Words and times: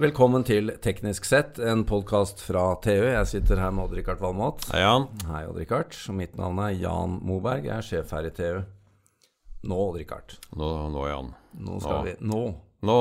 Velkommen 0.00 0.40
til 0.48 0.70
Teknisk 0.80 1.26
sett, 1.28 1.58
en 1.60 1.82
podkast 1.84 2.38
fra 2.40 2.62
TU. 2.80 3.02
Jeg 3.04 3.26
sitter 3.28 3.58
her 3.60 3.72
med 3.76 3.84
Odd-Rikard 3.84 4.22
Valmot. 4.22 4.62
Hei, 4.70 4.78
Jan. 4.80 5.02
Hei, 5.28 5.42
Odd-Rikard. 5.44 5.92
Mitt 6.16 6.38
navn 6.40 6.56
er 6.64 6.70
Jan 6.72 7.18
Moberg. 7.28 7.66
Jeg 7.68 7.74
er 7.74 7.84
sjef 7.84 8.14
her 8.16 8.24
i 8.24 8.30
TU. 8.32 8.62
Nå, 9.68 9.76
Odd-Rikard. 9.90 10.38
Nå, 10.56 10.70
nå, 10.94 11.04
Jan. 11.04 11.28
Nå 11.66 11.76
skal 11.84 11.98
Nå. 11.98 12.06
vi 12.06 12.14
Nå. 12.30 12.40
Nå. 12.88 12.96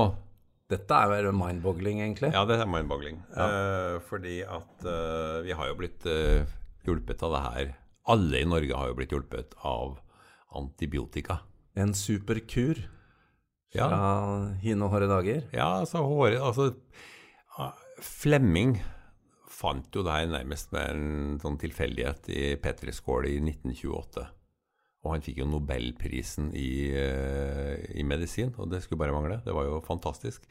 Dette 0.76 1.00
er 1.00 1.14
vel 1.14 1.30
mindboggling, 1.40 2.04
egentlig? 2.04 2.34
Ja, 2.36 2.44
det 2.44 2.60
er 2.60 2.68
mindboggling. 2.68 3.24
Eh, 3.32 3.96
fordi 4.12 4.42
at 4.44 4.92
eh, 4.92 5.40
vi 5.48 5.56
har 5.56 5.72
jo 5.72 5.80
blitt 5.80 6.04
eh, 6.04 6.44
hjulpet 6.84 7.24
av 7.24 7.38
det 7.38 7.44
her. 7.48 7.74
Alle 8.12 8.44
i 8.44 8.52
Norge 8.58 8.76
har 8.76 8.92
jo 8.92 9.00
blitt 9.00 9.16
hjulpet 9.16 9.56
av 9.64 10.02
antibiotika. 10.52 11.46
En 11.80 11.96
superkur 11.96 12.90
Ja, 13.76 13.86
fra 13.86 14.56
hine 14.64 14.88
håre 14.90 15.10
dager. 15.10 15.44
ja 15.54 15.68
altså, 15.82 16.02
håret, 16.02 16.40
altså 16.42 16.72
Flemming 18.00 18.78
fant 19.60 19.92
jo 19.94 20.04
det 20.08 20.16
her 20.16 20.30
nærmest 20.32 20.72
med 20.72 20.94
en 20.94 21.40
sånn 21.42 21.58
tilfeldighet 21.60 22.30
i 22.32 22.44
Petri 22.64 22.94
skål 22.96 23.28
i 23.28 23.38
1928. 23.44 24.24
Og 25.04 25.14
han 25.14 25.24
fikk 25.24 25.42
jo 25.42 25.48
nobelprisen 25.48 26.50
i, 26.56 26.92
eh, 26.96 27.76
i 28.00 28.04
medisin, 28.08 28.54
og 28.58 28.72
det 28.72 28.82
skulle 28.84 29.00
bare 29.04 29.16
mangle. 29.16 29.42
Det 29.44 29.56
var 29.56 29.68
jo 29.68 29.82
fantastisk. 29.86 30.48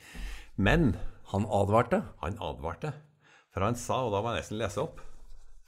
Men 0.57 0.97
Han 1.29 1.45
advarte. 1.45 2.03
Han 2.23 2.39
advarte. 2.41 2.95
For 3.53 3.61
han 3.61 3.75
sa, 3.77 4.07
og 4.07 4.15
da 4.15 4.23
må 4.25 4.33
jeg 4.33 4.41
nesten 4.41 4.57
lese 4.57 4.81
opp 4.81 5.03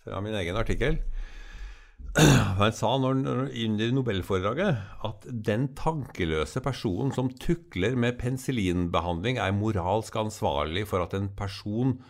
fra 0.01 0.21
min 0.25 0.33
egen 0.33 0.57
artikkel 0.57 0.97
Han 2.61 2.73
sa 2.75 2.91
når, 2.99 3.21
under 3.65 3.93
nobelforedraget 3.95 4.81
at 5.07 5.27
den 5.47 5.69
tankeløse 5.79 6.61
personen 6.65 7.13
som 7.15 7.31
tukler 7.41 7.95
med 7.99 8.19
penicillinbehandling, 8.21 9.39
er 9.39 9.55
moralsk 9.55 10.19
ansvarlig 10.19 10.87
for 10.91 11.05
at 11.07 11.15
en 11.15 11.31
person 11.39 12.01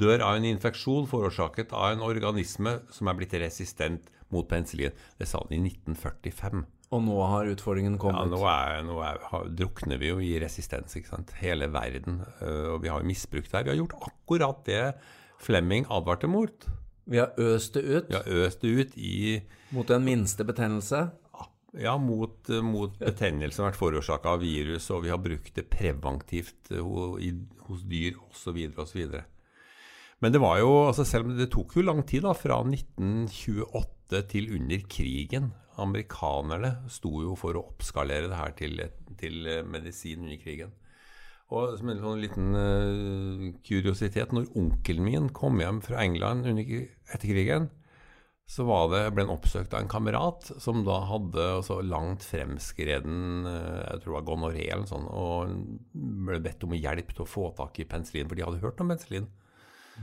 dør 0.00 0.22
av 0.24 0.38
en 0.38 0.46
infeksjon 0.48 1.08
forårsaket 1.10 1.74
av 1.76 1.92
en 1.92 2.04
organisme 2.06 2.78
som 2.94 3.10
er 3.10 3.18
blitt 3.18 3.36
resistent 3.42 4.08
mot 4.32 4.48
penicillin. 4.48 4.94
Det 5.18 5.28
sa 5.28 5.42
han 5.42 5.52
i 5.52 5.60
1945. 5.66 6.64
Og 6.90 7.04
nå 7.06 7.16
har 7.22 7.50
utfordringen 7.52 7.94
Ja, 7.98 8.02
kommet. 8.02 8.32
nå 8.32 8.40
er, 8.50 8.80
nå 8.86 8.96
er, 9.06 9.20
drukner 9.60 10.00
vi 10.00 10.08
jo 10.10 10.18
i 10.24 10.32
resistens, 10.42 10.96
ikke 10.98 11.12
sant. 11.12 11.34
Hele 11.38 11.68
verden. 11.70 12.22
øh, 12.40 12.74
og 12.74 12.82
vi 12.82 12.88
har 12.90 13.02
jo 13.02 13.06
misbrukt 13.06 13.50
det 13.50 13.58
her. 13.60 13.64
Vi 13.68 13.74
har 13.76 13.82
gjort 13.84 13.98
akkurat 14.08 14.64
det 14.66 14.84
Flemming 15.40 15.86
advarte 15.88 16.28
mot. 16.28 16.66
Vi 17.04 17.18
har 17.18 17.32
øst 17.38 17.74
det 17.74 17.82
ut 17.82 18.10
Vi 18.10 18.16
har 18.16 18.28
øst 18.28 18.60
det 18.62 18.68
ut 18.68 18.98
i 18.98 19.40
mot 19.70 19.88
den 19.88 20.04
minste 20.04 20.44
betennelse. 20.44 21.10
ja, 21.78 21.96
mot, 21.98 22.48
mot 22.48 22.98
betennelse 22.98 23.56
som 23.56 23.64
har 23.64 23.70
vært 23.70 23.78
forårsaka 23.78 24.32
av 24.34 24.40
virus, 24.42 24.90
og 24.90 25.04
vi 25.04 25.12
har 25.12 25.20
brukt 25.22 25.54
det 25.54 25.68
preventivt 25.70 26.72
i, 26.74 27.30
hos 27.68 27.84
dyr 27.86 28.18
osv. 28.30 28.58
osv. 28.76 29.20
Men 30.20 30.32
det 30.34 30.40
var 30.42 30.58
jo, 30.58 30.72
altså 30.88 31.06
selv 31.06 31.30
om 31.30 31.38
det 31.38 31.48
tok 31.52 31.76
jo 31.76 31.86
lang 31.86 32.02
tid, 32.04 32.26
da, 32.26 32.34
fra 32.36 32.58
1928 32.66 34.24
til 34.28 34.50
under 34.58 34.82
krigen. 34.90 35.52
Amerikanerne 35.80 36.74
sto 36.92 37.22
jo 37.22 37.36
for 37.38 37.56
å 37.56 37.64
oppskalere 37.70 38.28
det 38.28 38.40
her 38.40 38.56
til, 38.58 38.82
til 39.20 39.46
eh, 39.48 39.62
medisin 39.64 40.26
under 40.26 40.40
krigen. 40.42 40.74
Og 41.50 41.74
som 41.80 41.90
en 41.90 42.00
sånn 42.02 42.22
liten 42.22 42.54
uh, 42.54 43.46
kuriositet, 43.66 44.30
når 44.34 44.52
onkelen 44.58 45.06
min 45.06 45.28
kom 45.34 45.58
hjem 45.62 45.80
fra 45.82 46.02
England 46.04 46.46
under, 46.46 46.74
etter 47.10 47.26
krigen, 47.26 47.70
så 48.50 48.64
var 48.66 48.88
det, 48.90 49.00
ble 49.14 49.26
han 49.26 49.32
oppsøkt 49.34 49.74
av 49.74 49.84
en 49.84 49.90
kamerat 49.90 50.48
som 50.62 50.82
da 50.86 50.96
hadde 51.06 51.44
langt 51.86 52.24
fremskreden 52.26 53.46
eh, 53.46 53.76
jeg 53.84 54.00
tror 54.00 54.08
det 54.08 54.16
var 54.16 54.24
gonoré 54.26 54.64
eller 54.64 54.82
noe 54.82 54.90
sånt, 54.90 55.06
og 55.06 56.24
ble 56.26 56.40
bedt 56.42 56.66
om 56.66 56.74
hjelp 56.74 57.12
til 57.14 57.22
å 57.22 57.28
få 57.30 57.52
tak 57.54 57.78
i 57.78 57.86
penicillin, 57.86 58.26
for 58.26 58.34
de 58.34 58.42
hadde 58.48 58.62
hørt 58.64 58.82
om 58.82 58.90
penicillin. 58.90 59.28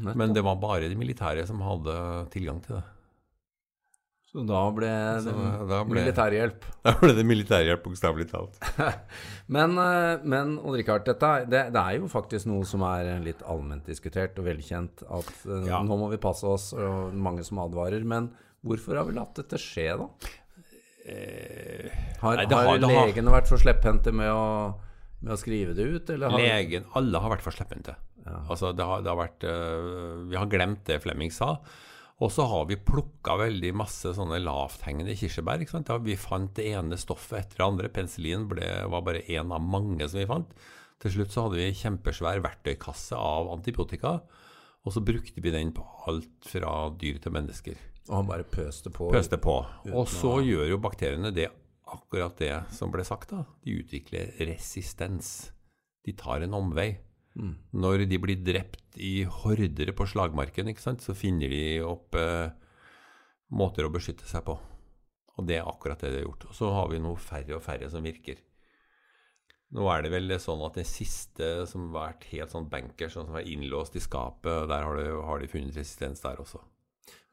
Men 0.07 0.31
det 0.31 0.45
var 0.47 0.61
bare 0.61 0.87
de 0.87 0.95
militære 0.95 1.43
som 1.49 1.59
hadde 1.65 1.97
tilgang 2.31 2.61
til 2.63 2.77
det. 2.77 2.85
Så 4.27 4.43
da 4.43 4.59
ble 4.75 4.87
det 5.23 5.33
da 5.69 5.77
ble- 5.87 6.01
militærhjelp. 6.01 6.65
Da 6.87 6.93
ble 6.99 7.13
det 7.15 7.23
militærhjelp, 7.25 7.83
bokstavelig 7.85 8.25
talt. 8.31 8.57
Men, 9.55 9.77
eh, 9.79 10.25
men 10.27 10.57
Odd-Rikard, 10.59 11.05
dette 11.07 11.29
det, 11.47 11.61
det 11.71 11.79
er 11.83 11.95
jo 12.01 12.09
faktisk 12.11 12.49
noe 12.51 12.65
som 12.67 12.83
er 12.83 13.13
litt 13.23 13.39
allment 13.47 13.85
diskutert 13.87 14.35
og 14.41 14.49
velkjent, 14.49 15.05
at 15.07 15.29
eh, 15.47 15.69
Ja. 15.71 15.79
nå 15.87 15.95
må 16.01 16.09
vi 16.11 16.19
passe 16.19 16.43
oss, 16.51 16.73
og 16.75 17.15
mange 17.15 17.45
som 17.47 17.61
advarer. 17.63 18.03
Men 18.03 18.27
hvorfor 18.67 18.99
har 18.99 19.07
vi 19.07 19.15
latt 19.15 19.39
dette 19.39 19.55
skje, 19.63 19.87
da? 20.03 20.09
Har, 22.19 22.35
nei, 22.35 22.45
har, 22.51 22.65
har- 22.67 22.81
legene 22.83 23.31
vært 23.31 23.47
for 23.47 23.61
slepphendte 23.61 24.11
med 24.11 24.27
å, 24.27 24.75
med 25.23 25.33
å 25.37 25.39
skrive 25.39 25.71
det 25.77 25.85
ut, 25.87 26.09
eller 26.11 26.33
har 26.35 26.43
Legen 26.43 26.87
Alle 26.99 27.21
har 27.23 27.31
vært 27.37 27.45
for 27.45 27.55
slepphendte. 27.55 27.95
Altså, 28.49 28.73
det 28.75 28.83
har, 28.83 28.99
det 29.05 29.07
har 29.07 29.19
vært 29.21 29.45
uh, 29.47 30.25
Vi 30.27 30.35
har 30.35 30.49
glemt 30.51 30.81
det 30.89 30.97
Flemming 31.05 31.31
sa. 31.31 31.53
Og 32.17 32.31
så 32.33 32.47
har 32.49 32.63
vi 32.65 32.79
plukka 32.81 33.35
veldig 33.37 33.75
masse 33.77 34.09
sånne 34.17 34.39
lavthengende 34.41 35.13
kirsebær. 35.19 35.61
ikke 35.61 35.75
sant? 35.75 35.91
Ja, 35.91 35.99
vi 36.01 36.15
fant 36.17 36.55
det 36.57 36.65
ene 36.71 36.97
stoffet 36.97 37.43
etter 37.43 37.59
det 37.61 37.67
andre. 37.67 37.91
Penicillin 37.93 38.47
ble, 38.49 38.65
var 38.89 39.03
bare 39.05 39.21
én 39.29 39.53
av 39.53 39.61
mange 39.61 40.07
som 40.09 40.17
vi 40.19 40.25
fant. 40.29 40.55
Til 40.97 41.13
slutt 41.13 41.33
så 41.35 41.45
hadde 41.45 41.59
vi 41.59 41.67
en 41.67 41.77
kjempesvær 41.77 42.41
verktøykasse 42.41 43.19
av 43.21 43.51
antibiotika. 43.53 44.15
Og 44.87 44.95
så 44.95 45.03
brukte 45.05 45.43
vi 45.43 45.53
den 45.53 45.75
på 45.77 45.85
alt 46.09 46.47
fra 46.49 46.73
dyr 46.97 47.19
til 47.21 47.35
mennesker. 47.37 47.77
Og 48.07 48.15
han 48.21 48.29
bare 48.31 48.47
pøste 48.49 48.89
på? 48.89 49.11
Pøste 49.13 49.37
på. 49.43 49.59
Og 49.91 50.09
så 50.09 50.39
gjør 50.41 50.71
jo 50.71 50.81
bakteriene 50.81 51.29
det 51.35 51.51
akkurat 51.87 52.39
det 52.41 52.53
som 52.73 52.89
ble 52.91 53.05
sagt. 53.05 53.29
da. 53.29 53.43
De 53.61 53.77
utvikler 53.83 54.33
resistens. 54.47 55.51
De 56.07 56.15
tar 56.17 56.41
en 56.41 56.55
omvei. 56.57 56.95
Når 57.37 58.05
de 58.09 58.17
blir 58.21 58.39
drept 58.41 58.97
i 58.97 59.21
horder 59.29 59.91
på 59.93 60.07
slagmarken, 60.09 60.71
så 60.73 61.13
finner 61.17 61.51
de 61.53 61.61
opp 61.85 62.17
eh, 62.17 62.49
måter 63.53 63.85
å 63.85 63.93
beskytte 63.93 64.25
seg 64.29 64.45
på. 64.47 64.57
Og 65.37 65.45
det 65.45 65.59
er 65.59 65.69
akkurat 65.69 66.01
det 66.01 66.15
de 66.15 66.21
har 66.21 66.25
gjort. 66.25 66.47
Og 66.49 66.57
så 66.57 66.71
har 66.73 66.89
vi 66.89 67.01
nå 67.03 67.13
færre 67.21 67.59
og 67.59 67.65
færre 67.65 67.89
som 67.93 68.05
virker. 68.05 68.41
Nå 69.77 69.85
er 69.91 70.05
det 70.05 70.13
vel 70.13 70.31
sånn 70.39 70.63
at 70.65 70.79
det 70.79 70.87
siste 70.87 71.67
som 71.69 71.89
har 71.91 72.13
vært 72.13 72.29
helt 72.31 72.53
sånn 72.55 72.69
bankers, 72.71 73.13
sånn 73.17 73.27
som 73.29 73.37
er 73.37 73.49
innlåst 73.51 73.97
i 73.99 74.03
skapet, 74.03 74.65
der 74.71 74.85
har 74.87 74.97
de, 74.97 75.09
har 75.27 75.43
de 75.43 75.49
funnet 75.51 75.75
resistens 75.75 76.23
der 76.23 76.39
også. 76.41 76.63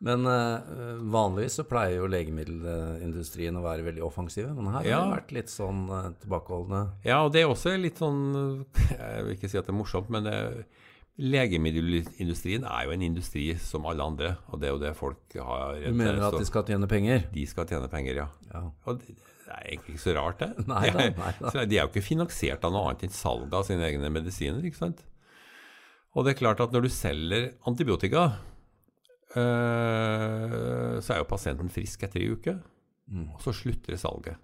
Men 0.05 0.27
uh, 0.29 0.99
vanligvis 1.09 1.55
så 1.57 1.65
pleier 1.65 1.97
jo 2.03 2.09
legemiddelindustrien 2.13 3.57
å 3.57 3.63
være 3.65 3.87
veldig 3.87 4.03
offensive, 4.05 4.51
men 4.53 4.67
her 4.69 4.83
har 4.83 4.89
Ja. 4.91 4.99
de 5.07 5.15
vært 5.17 5.33
litt 5.33 5.49
sånn 5.53 5.87
uh, 5.89 6.11
tilbakeholdne. 6.21 6.83
Ja, 7.09 7.23
og 7.25 7.33
det 7.33 7.41
er 7.45 7.49
også 7.49 7.73
litt 7.81 8.03
sånn 8.03 8.67
Jeg 8.93 9.23
vil 9.25 9.37
ikke 9.39 9.49
si 9.49 9.57
at 9.61 9.65
det 9.65 9.73
er 9.73 9.79
morsomt, 9.79 10.11
men 10.13 10.29
det, 10.29 10.37
legemiddelindustrien 11.25 12.65
er 12.67 12.87
jo 12.89 12.95
en 12.97 13.05
industri 13.07 13.47
som 13.63 13.87
alle 13.89 14.03
andre. 14.05 14.33
Og 14.53 14.61
det 14.61 14.69
er 14.69 14.75
jo 14.75 14.81
det 14.83 14.95
folk 14.99 15.37
har 15.39 15.79
Du 15.85 15.95
mener 15.97 16.21
at 16.29 16.37
de 16.39 16.49
skal 16.49 16.67
tjene 16.69 16.89
penger? 16.91 17.25
de 17.33 17.47
skal 17.49 17.69
tjene 17.71 17.89
penger, 17.93 18.23
ja. 18.25 18.29
Ja. 18.53 18.65
Og 18.91 19.01
det, 19.01 19.15
det 19.45 19.53
er 19.55 19.69
egentlig 19.73 19.95
ikke 19.97 20.05
så 20.09 20.17
rart, 20.19 20.41
det. 20.43 20.67
Nei 20.75 20.87
da, 20.91 21.09
nei 21.23 21.33
da. 21.41 21.53
De 21.65 21.79
er 21.79 21.85
jo 21.87 21.91
ikke 21.93 22.05
finansiert 22.05 22.65
av 22.67 22.75
noe 22.75 22.89
annet 22.91 23.07
enn 23.09 23.15
salg 23.15 23.55
av 23.55 23.65
sine 23.69 23.87
egne 23.89 24.11
medisiner, 24.13 24.65
ikke 24.69 24.83
sant. 24.85 25.05
Og 26.15 26.27
det 26.27 26.35
er 26.35 26.43
klart 26.45 26.61
at 26.63 26.75
når 26.75 26.85
du 26.87 26.93
selger 26.95 27.49
antibiotika, 27.67 28.29
så 29.35 31.13
er 31.13 31.19
jo 31.19 31.27
pasienten 31.29 31.71
frisk 31.75 32.03
etter 32.07 32.23
ei 32.23 32.31
uke, 32.33 32.55
og 33.35 33.41
så 33.43 33.53
slutter 33.53 33.97
salget. 34.01 34.37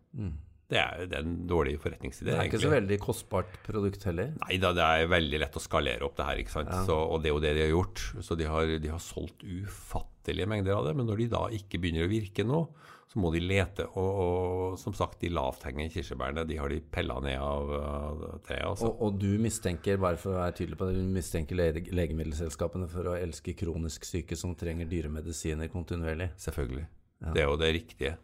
Det 0.71 0.79
er 0.79 1.01
jo 1.03 1.19
en 1.19 1.33
dårlig 1.51 1.75
forretningsidé, 1.83 2.31
Det 2.31 2.37
er 2.39 2.51
ikke 2.51 2.63
så 2.63 2.71
veldig 2.71 2.99
kostbart 3.03 3.57
produkt 3.67 4.05
heller. 4.07 4.31
Nei 4.45 4.61
da, 4.63 4.71
det 4.77 4.85
er 4.87 5.11
veldig 5.11 5.41
lett 5.43 5.59
å 5.59 5.63
skalere 5.63 6.07
opp 6.07 6.15
det 6.21 6.29
her, 6.29 6.43
ikke 6.45 6.55
sant. 6.55 6.71
Så, 6.87 6.95
og 6.95 7.25
det 7.25 7.33
er 7.33 7.35
jo 7.35 7.43
det 7.43 7.57
de 7.57 7.65
har 7.65 7.73
gjort. 7.73 8.05
Så 8.23 8.39
de 8.39 8.47
har, 8.47 8.77
de 8.85 8.93
har 8.93 9.03
solgt 9.03 9.43
ufattelige 9.43 10.47
mengder 10.51 10.77
av 10.77 10.87
det. 10.87 10.95
Men 11.01 11.11
når 11.11 11.25
de 11.25 11.29
da 11.35 11.43
ikke 11.59 11.83
begynner 11.83 12.07
å 12.07 12.13
virke 12.13 12.47
nå, 12.47 12.63
så 13.11 13.19
må 13.19 13.33
de 13.35 13.43
lete. 13.43 13.89
Og, 13.99 14.23
og 14.23 14.79
som 14.79 14.95
sagt, 14.95 15.19
de 15.25 15.33
lavthengende 15.35 15.91
kirsebærene, 15.91 16.47
de 16.47 16.61
har 16.61 16.71
de 16.71 16.79
pella 16.95 17.19
ned 17.25 17.43
av, 17.43 17.75
uh, 17.75 18.25
treet. 18.47 18.69
Altså. 18.69 18.93
Og, 18.93 19.03
og 19.09 19.19
du 19.19 19.35
mistenker, 19.43 19.99
bare 19.99 20.21
for 20.23 20.37
å 20.37 20.39
være 20.45 20.55
tydelig 20.61 20.79
på 20.79 20.87
det, 20.87 21.03
du 21.03 21.13
mistenker 21.19 21.59
lege, 21.59 21.89
legemiddelselskapene 21.91 22.87
for 22.93 23.11
å 23.11 23.19
elske 23.19 23.57
kronisk 23.59 24.07
syke 24.07 24.39
som 24.39 24.55
trenger 24.59 24.87
dyre 24.91 25.11
medisiner 25.11 25.73
kontinuerlig. 25.75 26.31
Selvfølgelig. 26.39 26.87
Det 27.35 27.43
er 27.43 27.51
jo 27.51 27.59
det 27.61 27.75
riktige. 27.75 28.15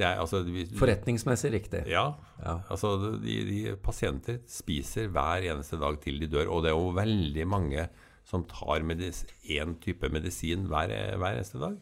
Det 0.00 0.06
er, 0.08 0.18
altså, 0.22 0.40
vi, 0.46 0.64
Forretningsmessig 0.78 1.50
riktig. 1.52 1.82
Ja. 1.90 2.06
Ja. 2.40 2.56
Altså, 2.72 2.94
de, 3.20 3.34
de 3.48 3.58
pasienter 3.84 4.40
spiser 4.50 5.10
hver 5.12 5.44
eneste 5.52 5.76
dag 5.80 5.98
til 6.02 6.22
de 6.22 6.30
dør, 6.32 6.48
og 6.48 6.64
det 6.64 6.72
er 6.72 6.78
jo 6.78 6.94
veldig 6.96 7.46
mange 7.48 7.86
som 8.24 8.44
tar 8.48 8.84
én 8.86 9.74
type 9.82 10.08
medisin 10.08 10.68
hver, 10.70 10.94
hver 11.18 11.36
eneste 11.36 11.60
dag. 11.60 11.76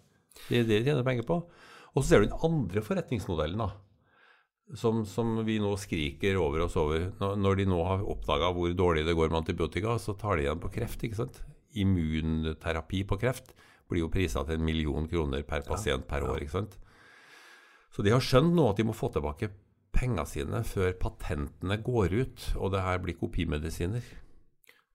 Det 0.49 0.63
er 0.63 0.67
det 0.67 0.81
de 0.81 0.89
tjener 0.91 1.07
penger 1.07 1.29
på. 1.29 1.39
Og 1.95 2.03
så 2.03 2.09
ser 2.09 2.23
du 2.23 2.29
den 2.31 2.43
andre 2.47 2.83
forretningsmodellen, 2.85 3.63
da. 3.63 3.71
Som, 4.79 5.03
som 5.09 5.41
vi 5.47 5.59
nå 5.59 5.73
skriker 5.83 6.39
over 6.39 6.65
oss 6.67 6.77
over. 6.79 7.09
Når, 7.19 7.39
når 7.43 7.59
de 7.59 7.67
nå 7.71 7.81
har 7.87 8.05
oppdaga 8.07 8.53
hvor 8.55 8.75
dårlig 8.79 9.03
det 9.07 9.17
går 9.19 9.33
med 9.33 9.43
antibiotika, 9.43 9.97
så 9.99 10.15
tar 10.19 10.39
de 10.39 10.47
igjen 10.47 10.63
på 10.63 10.71
kreft, 10.73 11.03
ikke 11.07 11.19
sant. 11.25 11.41
Immunterapi 11.79 13.03
på 13.07 13.19
kreft 13.23 13.53
blir 13.91 14.05
jo 14.05 14.13
prisa 14.13 14.45
til 14.47 14.59
en 14.59 14.67
million 14.67 15.09
kroner 15.11 15.43
per 15.47 15.67
pasient 15.67 16.07
per 16.11 16.27
år, 16.27 16.45
ikke 16.45 16.59
sant. 16.61 16.79
Så 17.91 18.07
de 18.07 18.15
har 18.15 18.23
skjønt 18.23 18.55
nå 18.55 18.71
at 18.71 18.79
de 18.79 18.87
må 18.87 18.95
få 18.97 19.11
tilbake 19.13 19.51
pengene 19.95 20.27
sine 20.29 20.63
før 20.67 20.93
patentene 21.01 21.81
går 21.83 22.15
ut, 22.15 22.51
og 22.57 22.75
det 22.75 22.85
her 22.87 23.01
blir 23.03 23.19
kopimedisiner. 23.19 24.05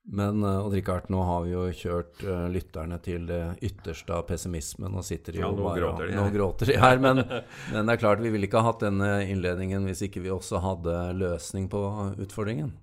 Men 0.05 0.43
uh, 0.45 0.61
Odd 0.61 0.75
Rikard, 0.77 1.07
nå 1.09 1.23
har 1.25 1.45
vi 1.47 1.53
jo 1.55 1.63
kjørt 1.73 2.19
uh, 2.27 2.45
lytterne 2.53 2.99
til 3.01 3.25
det 3.25 3.41
ytterste 3.65 4.13
av 4.13 4.27
pessimismen. 4.29 4.93
og 4.93 5.05
sitter 5.05 5.39
jo 5.39 5.41
Ja, 5.41 5.49
nå 5.49 5.65
bare 5.65 5.81
gråter 5.81 6.11
de 6.11 6.19
nå 6.19 6.25
gråter 6.35 6.69
de 6.69 6.77
her. 6.77 7.01
Men, 7.01 7.23
men 7.73 7.89
det 7.89 7.95
er 7.95 8.01
klart, 8.03 8.21
vi 8.21 8.29
ville 8.33 8.45
ikke 8.45 8.61
ha 8.61 8.69
hatt 8.69 8.85
denne 8.85 9.09
innledningen 9.25 9.89
hvis 9.89 10.05
ikke 10.05 10.21
vi 10.21 10.33
også 10.33 10.61
hadde 10.61 10.99
løsning 11.17 11.65
på 11.73 11.81
utfordringen. 12.21 12.75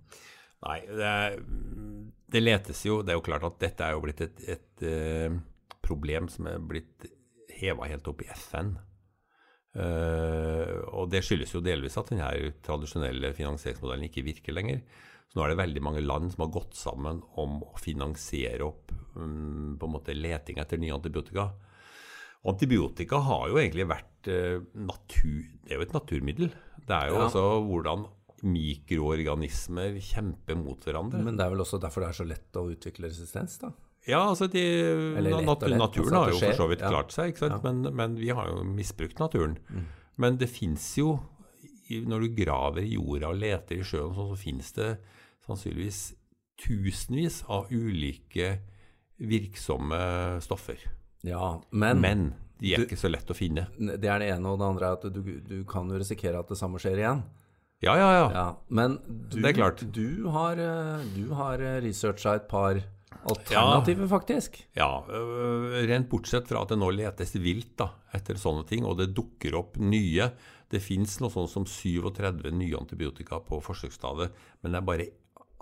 Nei, 0.62 0.78
det, 0.86 1.14
det 2.30 2.42
letes 2.42 2.84
jo 2.86 3.00
Det 3.02 3.10
er 3.10 3.18
jo 3.18 3.24
klart 3.26 3.46
at 3.48 3.58
dette 3.62 3.86
er 3.86 3.96
jo 3.96 4.02
blitt 4.04 4.20
et, 4.22 4.44
et 4.46 4.84
eh, 4.86 5.34
problem 5.82 6.28
som 6.30 6.46
er 6.46 6.62
blitt 6.62 7.08
heva 7.58 7.88
helt 7.90 8.06
opp 8.10 8.22
i 8.22 8.28
FN. 8.30 8.76
Eh, 9.72 10.74
og 10.92 11.08
det 11.12 11.22
skyldes 11.24 11.54
jo 11.54 11.62
delvis 11.64 11.96
at 12.00 12.10
denne 12.12 12.28
tradisjonelle 12.64 13.30
finansieringsmodellen 13.36 14.08
ikke 14.10 14.24
virker 14.26 14.56
lenger. 14.56 14.82
Så 15.32 15.38
nå 15.38 15.44
er 15.46 15.52
det 15.54 15.60
veldig 15.62 15.82
mange 15.84 16.02
land 16.04 16.32
som 16.34 16.44
har 16.44 16.52
gått 16.52 16.74
sammen 16.76 17.22
om 17.40 17.60
å 17.64 17.70
finansiere 17.80 18.66
opp 18.66 18.92
mm, 19.16 19.78
på 19.80 19.88
en 19.88 19.94
måte 19.94 20.16
leting 20.16 20.58
etter 20.60 20.80
nye 20.82 20.92
antibiotika. 20.92 21.46
Og 22.42 22.50
antibiotika 22.52 23.20
har 23.24 23.46
jo 23.48 23.60
egentlig 23.62 23.86
vært 23.88 24.28
eh, 24.28 24.58
natur... 24.76 25.38
Det 25.62 25.72
er 25.72 25.80
jo 25.80 25.86
et 25.86 25.96
naturmiddel. 25.96 26.52
Det 26.82 26.96
er 26.98 27.08
jo 27.12 27.16
Ja. 27.20 27.28
altså 27.28 27.46
hvordan 27.64 28.04
mikroorganismer 28.42 29.96
kjemper 30.02 30.56
mot 30.58 30.82
hverandre. 30.84 31.20
Men 31.22 31.36
det 31.38 31.44
er 31.46 31.52
vel 31.54 31.62
også 31.64 31.78
derfor 31.80 32.02
det 32.02 32.08
er 32.10 32.18
så 32.18 32.26
lett 32.26 32.58
å 32.58 32.64
utvikle 32.72 33.08
resistens, 33.12 33.54
da? 33.62 33.70
Ja, 34.08 34.18
altså 34.28 34.48
de, 34.50 34.62
lett 35.22 35.34
og 35.46 35.62
Naturen 35.70 36.16
altså 36.16 36.16
har 36.18 36.30
jo 36.32 36.38
for 36.42 36.56
så 36.58 36.68
vidt 36.72 36.80
klart 36.82 37.12
seg? 37.14 37.36
Ja. 37.38 37.58
Mm. 37.58 37.62
Men, 37.62 37.94
men 37.96 38.16
vi 38.18 38.30
har 38.34 38.48
jo 38.50 38.64
misbrukt 38.66 39.20
naturen. 39.22 39.58
Men 40.18 40.36
det 40.40 40.48
fins 40.50 40.88
jo 40.98 41.20
Når 41.92 42.20
du 42.24 42.28
graver 42.44 42.82
i 42.82 42.94
jorda 42.96 43.28
og 43.28 43.36
leter 43.36 43.76
i 43.78 43.84
sjøen, 43.84 44.14
sånn, 44.16 44.30
så 44.32 44.38
finnes 44.40 44.72
det 44.78 44.90
sannsynligvis 45.46 45.98
tusenvis 46.62 47.42
av 47.52 47.66
ulike 47.74 48.54
virksomme 49.20 50.40
stoffer. 50.40 50.78
Ja, 51.22 51.60
men, 51.70 52.00
Men 52.00 52.24
de 52.58 52.72
er 52.74 52.78
du- 52.78 52.86
ikke 52.86 52.96
så 52.98 53.10
lett 53.12 53.28
å 53.30 53.34
finne. 53.36 53.66
det 53.78 54.08
er 54.08 54.18
det 54.18 54.30
ene, 54.32 54.46
og 54.48 54.58
det 54.58 54.66
andre 54.66 54.86
er 54.86 54.92
at 54.98 55.12
du, 55.12 55.22
du 55.40 55.64
kan 55.64 55.88
jo 55.90 55.98
risikere 56.00 56.38
at 56.40 56.48
det 56.48 56.56
samme 56.58 56.78
skjer 56.82 56.96
igjen. 57.02 57.22
Ja, 57.82 57.96
ja, 57.98 58.10
ja. 58.14 58.26
Ja, 58.30 58.46
men 58.70 58.98
du, 59.06 59.40
Det 59.42 59.50
er 59.50 59.58
klart. 59.58 59.92
du 59.92 60.28
har, 60.30 60.52
eh, 60.56 61.04
du 61.16 61.34
har 61.34 61.58
researcha 61.82 62.36
et 62.36 62.48
par 62.48 62.78
alternativer, 63.28 64.08
faktisk. 64.10 64.58
Ja, 64.76 65.02
øh, 65.08 65.76
rent 65.88 66.08
bortsett 66.10 66.48
fra 66.48 66.62
at 66.62 66.72
det 66.72 66.78
nå 66.80 66.90
letes 66.94 67.34
vilt 67.40 67.74
da, 67.80 67.90
etter 68.14 68.38
sånne 68.40 68.66
ting, 68.68 68.84
og 68.88 68.98
det 68.98 69.10
dukker 69.16 69.54
opp 69.58 69.76
nye. 69.78 70.30
Det 70.72 70.80
fins 70.82 71.18
noe 71.20 71.30
sånt 71.30 71.50
som 71.52 71.66
37 71.68 72.50
nye 72.56 72.78
antibiotika 72.78 73.38
på 73.44 73.60
forsøksstadiet, 73.64 74.32
men 74.62 74.72
det 74.72 74.80
er 74.80 74.86
bare, 74.88 75.06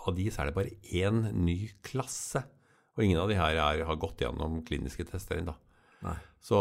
av 0.07 0.15
de 0.17 0.29
så 0.31 0.43
er 0.45 0.51
det 0.51 0.57
bare 0.57 0.77
én 0.97 1.25
ny 1.35 1.59
klasse. 1.85 2.45
Og 2.97 3.05
ingen 3.05 3.21
av 3.23 3.29
de 3.31 3.37
her 3.39 3.55
er, 3.59 3.85
har 3.87 3.97
gått 4.01 4.23
gjennom 4.25 4.63
kliniske 4.67 5.05
tester 5.09 5.39
ennå. 5.41 5.55
Så 6.41 6.57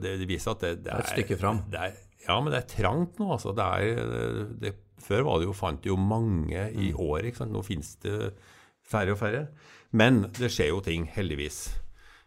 det, 0.00 0.12
det 0.20 0.28
viser 0.30 0.52
at 0.54 0.62
det, 0.62 0.70
det 0.84 0.92
er 0.94 1.02
et 1.02 1.10
stykke 1.10 1.36
fram. 1.40 1.64
Det 1.70 1.80
er, 1.82 1.96
ja, 2.28 2.36
men 2.40 2.52
det 2.54 2.60
er 2.62 2.68
trangt 2.70 3.18
nå. 3.18 3.26
Altså. 3.34 3.50
Det 3.56 3.64
er, 3.66 4.46
det, 4.62 4.72
før 5.02 5.24
var 5.26 5.40
det 5.42 5.48
jo, 5.48 5.54
fant 5.58 5.88
jo 5.88 5.96
mange 5.98 6.68
i 6.70 6.92
Mm. 6.92 7.00
året. 7.02 7.40
Nå 7.50 7.62
finnes 7.66 7.96
det 8.04 8.32
færre 8.90 9.14
og 9.14 9.20
færre. 9.20 9.46
Men 9.96 10.24
det 10.38 10.50
skjer 10.52 10.72
jo 10.72 10.82
ting, 10.84 11.08
heldigvis. 11.10 11.62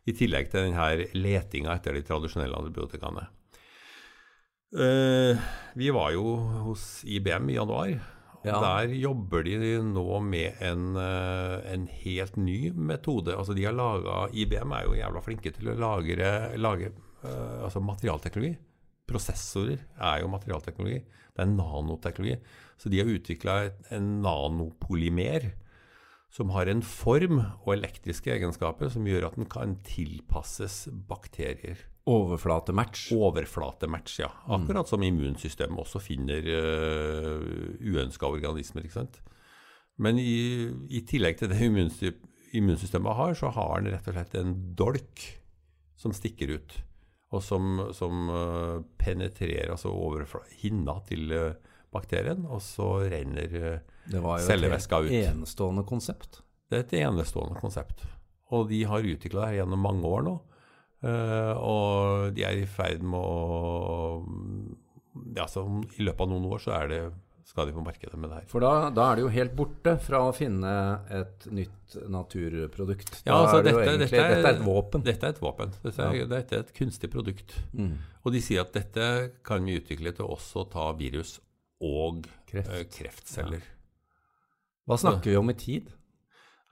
I 0.07 0.15
tillegg 0.17 0.49
til 0.51 0.67
denne 0.67 1.07
letinga 1.15 1.77
etter 1.77 1.95
de 1.95 2.03
tradisjonelle 2.07 2.59
antibiotikaene. 2.59 3.29
Uh, 4.73 5.37
vi 5.77 5.91
var 5.93 6.11
jo 6.15 6.25
hos 6.65 7.03
IBM 7.05 7.53
i 7.53 7.57
januar. 7.59 7.93
Ja. 8.43 8.57
Der 8.59 8.91
jobber 8.99 9.45
de 9.45 9.55
nå 9.87 10.19
med 10.19 10.57
en, 10.59 10.97
eh, 10.99 11.61
en 11.71 11.85
helt 11.87 12.35
ny 12.35 12.73
metode. 12.75 13.31
Altså 13.31 13.55
de 13.55 13.63
har 13.63 13.71
laget, 13.71 14.35
IBM 14.35 14.73
er 14.75 14.83
jo 14.83 14.97
jævla 14.97 15.21
flinke 15.23 15.53
til 15.55 15.69
å 15.71 15.77
lagre, 15.79 16.51
lage 16.59 16.89
uh, 17.23 17.63
altså 17.63 17.79
materialteknologi. 17.79 18.57
Prosessorer 19.07 19.79
er 19.79 20.19
jo 20.19 20.33
materialteknologi. 20.33 20.99
Det 21.07 21.45
er 21.45 21.53
nanoteknologi. 21.53 22.35
Så 22.75 22.91
de 22.91 22.99
har 22.99 23.13
utvikla 23.15 23.55
en 23.95 24.11
nanopolymer 24.25 25.53
som 26.33 26.49
har 26.55 26.69
en 26.69 26.81
form 26.81 27.39
og 27.43 27.73
elektriske 27.75 28.31
egenskaper 28.33 28.89
som 28.89 29.05
gjør 29.05 29.27
at 29.27 29.35
den 29.37 29.49
kan 29.49 29.75
tilpasses 29.85 30.87
bakterier. 31.09 31.77
Overflatematch. 32.09 33.11
Overflatematch, 33.15 34.17
ja. 34.23 34.31
Akkurat 34.51 34.89
som 34.89 35.05
immunsystemet 35.05 35.79
også 35.85 36.01
finner 36.03 36.49
uh, 36.49 37.45
uønska 37.79 38.27
organismer. 38.27 38.83
ikke 38.83 38.97
sant? 38.97 39.21
Men 40.01 40.17
i, 40.17 40.71
i 40.89 41.03
tillegg 41.05 41.37
til 41.39 41.53
det 41.53 41.61
immunsystemet 41.61 43.19
har, 43.19 43.37
så 43.37 43.53
har 43.53 43.83
den 43.83 43.93
rett 43.93 44.09
og 44.09 44.17
slett 44.17 44.35
en 44.39 44.55
dolk 44.77 45.27
som 45.99 46.15
stikker 46.17 46.57
ut. 46.57 46.75
Og 47.33 47.41
som, 47.41 47.79
som 47.97 48.27
eh, 48.29 48.79
penetrerer 49.01 49.71
altså 49.73 49.89
overfla- 49.89 50.45
hinna 50.61 50.99
til 51.07 51.31
eh, 51.33 51.55
bakterien, 51.93 52.45
og 52.49 52.59
så 52.65 52.87
renner 53.11 53.53
eh, 53.59 53.79
Det 54.09 54.21
var 54.23 54.39
jo 54.41 54.47
et 54.49 55.11
enestående 55.29 55.85
konsept. 55.87 56.41
Det 56.69 56.79
er 56.79 56.83
et 56.87 56.95
enestående 57.07 57.59
konsept. 57.61 58.03
Og 58.53 58.67
de 58.69 58.83
har 58.89 59.05
utvikla 59.05 59.47
det 59.49 59.59
gjennom 59.61 59.79
mange 59.81 60.03
år 60.09 60.23
nå. 60.27 60.33
Eh, 61.03 61.53
og 61.59 62.33
de 62.35 62.43
er 62.47 62.61
i 62.63 62.65
ferd 62.69 63.01
med 63.03 63.19
å 63.19 64.23
ja, 65.35 65.45
så 65.47 65.63
I 65.97 66.05
løpet 66.07 66.21
av 66.25 66.31
noen 66.31 66.47
år 66.49 66.61
så 66.63 66.73
er 66.77 66.87
det, 66.89 66.99
skal 67.45 67.67
de 67.69 67.73
på 67.75 67.83
markedet 67.85 68.17
med 68.17 68.31
det 68.31 68.37
her. 68.41 68.45
For 68.49 68.63
da, 68.63 68.89
da 68.95 69.09
er 69.11 69.19
det 69.19 69.25
jo 69.25 69.31
helt 69.35 69.53
borte 69.57 69.93
fra 70.01 70.21
å 70.29 70.31
finne 70.33 70.71
et 71.13 71.45
nytt 71.53 71.97
naturprodukt. 72.09 73.19
Ja, 73.27 73.35
altså, 73.43 73.59
er 73.59 73.67
det 73.67 73.73
dette- 73.73 73.83
egentlig, 73.83 74.09
dette 74.09 74.21
er- 74.23 74.35
dette 74.35 74.47
er 74.49 74.55
et 74.57 74.65
våpen. 74.65 75.03
Dette 75.05 75.27
er 75.27 75.35
et 75.35 75.41
våpen. 75.43 75.73
Dette 75.83 76.07
er, 76.07 76.25
dette 76.31 76.55
er 76.57 76.63
et 76.65 76.73
kunstig 76.73 77.11
produkt. 77.13 77.53
Mm. 77.77 77.97
Og 78.25 78.31
de 78.33 78.41
sier 78.41 78.61
at 78.63 78.73
dette 78.73 79.31
kan 79.43 79.63
vi 79.65 79.77
utvikle 79.79 80.15
til 80.15 80.25
også 80.25 80.63
å 80.63 80.69
ta 80.71 80.87
virus 80.97 81.39
og 81.83 82.25
Kreft. 82.49 82.71
eh, 82.71 82.85
kreftceller. 82.95 83.65
Hva 84.87 84.97
snakker 84.99 85.31
vi 85.31 85.37
om 85.39 85.51
i 85.51 85.57
tid? 85.59 85.91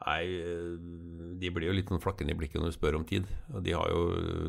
Nei, 0.02 0.24
eh, 0.26 0.78
de 1.38 1.50
blir 1.54 1.68
jo 1.70 1.74
litt 1.78 1.92
sånn 1.92 2.02
flakkende 2.02 2.34
i 2.34 2.38
blikket 2.40 2.58
når 2.58 2.72
du 2.72 2.76
spør 2.80 2.96
om 2.98 3.04
tid. 3.06 3.28
De 3.62 3.76
har 3.78 3.86
jo, 3.94 4.00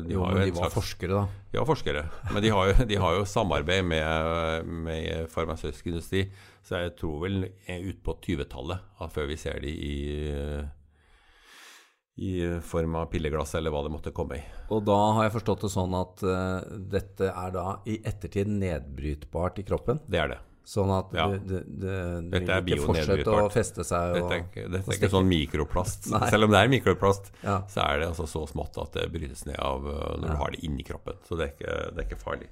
de 0.07 0.15
Jo, 0.15 0.23
har 0.25 0.33
jo 0.39 0.45
de 0.47 0.51
var 0.57 0.65
slags- 0.69 0.77
forskere, 0.79 1.13
da. 1.19 1.25
Ja, 1.53 1.63
forskere. 1.69 2.03
Men 2.33 2.41
de 2.41 2.49
har 2.49 2.71
jo, 2.71 2.85
de 2.89 2.95
har 3.03 3.17
jo 3.19 3.25
samarbeid 3.29 3.85
med, 3.85 4.65
med 4.87 5.29
farmasøytisk 5.29 5.91
industri. 5.93 6.23
Så 6.65 6.79
jeg 6.81 6.95
tror 6.97 7.21
vel 7.27 7.43
ut 7.69 7.99
på 8.03 8.15
20-tallet 8.23 8.79
før 9.13 9.27
vi 9.29 9.35
ser 9.37 9.59
de 9.61 9.69
i, 9.69 10.63
i 12.23 12.31
form 12.61 12.95
av 12.99 13.07
pilleglass 13.11 13.55
eller 13.57 13.73
hva 13.73 13.83
det 13.85 13.91
måtte 13.93 14.13
komme 14.15 14.37
i. 14.37 14.43
Og 14.73 14.83
da 14.85 14.97
har 15.17 15.25
jeg 15.27 15.35
forstått 15.37 15.65
det 15.65 15.71
sånn 15.73 15.93
at 15.97 16.23
uh, 16.25 16.61
dette 16.93 17.29
er 17.29 17.53
da 17.55 17.67
i 17.89 17.99
ettertid 18.05 18.49
nedbrytbart 18.53 19.59
i 19.61 19.65
kroppen. 19.69 20.01
Det 20.09 20.21
er 20.21 20.33
det. 20.35 20.39
Sånn 20.63 20.91
at 20.95 21.11
Ja. 21.11 21.25
det, 21.27 21.41
det, 21.43 21.61
det, 21.67 21.95
Dette 22.31 22.57
vil 22.63 22.77
ikke 22.77 22.85
fortsette 22.87 23.33
å 23.35 23.49
feste 23.51 23.83
seg. 23.83 24.13
Dette 24.15 24.23
Og, 24.23 24.31
er 24.63 24.69
dette 24.71 24.93
er 24.93 24.95
ikke 24.95 25.09
sånn 25.11 25.27
mikroplast. 25.27 26.07
Selv 26.31 26.47
om 26.47 26.53
det 26.55 26.61
er 26.63 26.69
mikroplast, 26.71 27.31
Ja. 27.43 27.57
så 27.67 27.83
er 27.83 27.99
det 27.99 28.07
altså 28.13 28.27
så 28.31 28.45
smått 28.47 28.79
at 28.79 28.93
det 28.95 29.09
brytes 29.11 29.43
ned 29.45 29.59
av 29.59 29.83
uh, 29.83 30.15
når 30.21 30.27
Ja. 30.29 30.31
du 30.31 30.37
har 30.39 30.51
det 30.55 30.63
inni 30.63 30.83
kroppen. 30.87 31.19
Så 31.27 31.35
det 31.35 31.49
er 31.49 31.51
ikke, 31.57 31.75
det 31.91 31.99
er 32.05 32.07
ikke 32.07 32.21
farlig. 32.23 32.47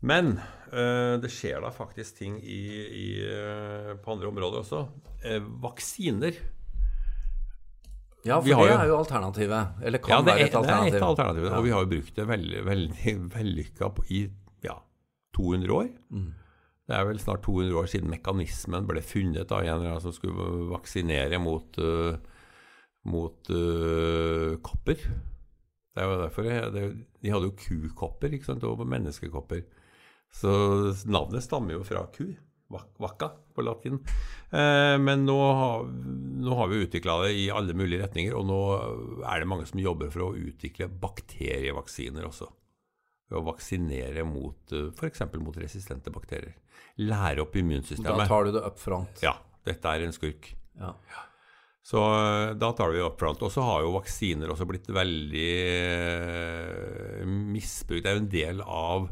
Men 0.00 0.38
uh, 0.72 1.20
det 1.20 1.28
skjer 1.28 1.60
da 1.60 1.68
faktisk 1.76 2.16
ting 2.22 2.38
i, 2.40 2.62
i, 2.88 3.06
uh, 3.20 3.92
på 4.00 4.14
andre 4.16 4.32
områder 4.32 4.62
også. 4.64 4.86
Uh, 5.20 5.40
vaksiner. 5.60 6.40
ja, 8.24 8.40
for 8.40 8.48
det 8.48 8.76
er 8.80 8.88
jo 8.88 8.96
alternativet. 8.96 9.76
Eller 9.84 10.00
kan 10.00 10.10
Ja, 10.10 10.22
det 10.24 10.32
være 10.32 10.40
et 10.40 10.54
et 10.54 10.62
det 10.64 10.70
er 10.72 10.96
et 10.96 11.02
alternativ. 11.04 11.52
Og 11.52 11.64
vi 11.68 11.70
har 11.76 11.84
jo 11.84 11.90
brukt 11.92 12.16
det 12.16 12.26
veldig, 12.32 12.64
vellykka 13.36 13.92
i 14.08 14.30
200 15.40 15.74
år. 15.74 15.90
Mm. 16.12 16.28
Det 16.90 16.96
er 16.98 17.06
vel 17.06 17.20
snart 17.22 17.44
200 17.46 17.80
år 17.80 17.88
siden 17.90 18.10
mekanismen 18.10 18.86
ble 18.88 19.02
funnet 19.06 19.52
av 19.54 19.62
en 19.62 19.76
eller 19.76 19.92
annen 19.92 20.02
som 20.02 20.14
skulle 20.14 20.66
vaksinere 20.72 21.38
mot, 21.38 21.78
uh, 21.78 22.16
mot 23.06 23.50
uh, 23.54 24.56
kopper. 24.66 24.98
Det 25.90 26.02
er 26.02 26.08
jo 26.08 26.18
derfor 26.20 26.48
det, 26.74 26.84
De 27.22 27.30
hadde 27.30 27.50
jo 27.50 27.58
kukopper 27.58 28.34
ikke 28.34 28.50
sant, 28.50 28.66
og 28.66 28.82
menneskekopper. 28.86 29.62
Så 30.34 30.50
navnet 31.10 31.46
stammer 31.46 31.78
jo 31.78 31.86
fra 31.86 32.04
ku. 32.14 32.28
Vakka 32.70 33.32
på 33.54 33.64
latin. 33.66 33.98
Eh, 34.54 34.96
men 35.02 35.24
nå 35.26 35.38
har, 35.58 35.88
nå 35.90 36.54
har 36.54 36.70
vi 36.70 36.84
utvikla 36.84 37.16
det 37.24 37.32
i 37.34 37.48
alle 37.50 37.74
mulige 37.74 38.04
retninger, 38.04 38.36
og 38.38 38.46
nå 38.46 38.60
er 39.26 39.42
det 39.42 39.48
mange 39.50 39.66
som 39.66 39.82
jobber 39.82 40.12
for 40.14 40.28
å 40.28 40.36
utvikle 40.38 40.86
bakterievaksiner 41.02 42.28
også. 42.28 42.46
Ved 43.30 43.38
å 43.38 43.46
vaksinere 43.46 44.26
mot 44.26 44.74
f.eks. 44.98 45.24
mot 45.38 45.56
resistente 45.62 46.12
bakterier. 46.12 46.56
Lære 47.00 47.44
opp 47.44 47.56
immunsystemet. 47.56 48.24
Da 48.24 48.28
tar 48.28 48.48
du 48.48 48.56
det 48.58 48.64
up 48.66 48.78
front. 48.82 49.22
Ja, 49.24 49.36
dette 49.66 49.94
er 49.94 50.04
en 50.04 50.16
skurk. 50.16 50.50
Ja. 50.80 50.94
Så 51.90 52.02
eh, 52.02 52.52
da 52.60 52.72
tar 52.76 52.92
vi 52.94 53.02
up 53.02 53.18
front. 53.20 53.42
Og 53.42 53.52
så 53.52 53.64
har 53.64 53.84
jo 53.84 53.96
vaksiner 53.96 54.52
også 54.52 54.66
blitt 54.68 54.90
veldig 54.92 55.50
eh, 55.86 57.24
misbrukt. 57.26 58.04
Det 58.04 58.10
er 58.10 58.18
jo 58.18 58.24
en 58.24 58.32
del 58.34 58.64
av 58.66 59.08